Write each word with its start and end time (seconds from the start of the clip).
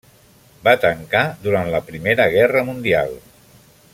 Va 0.67 0.71
tancar 0.85 1.21
durant 1.43 1.69
la 1.75 1.83
Primera 1.91 2.27
Guerra 2.39 2.65
Mundial. 2.71 3.17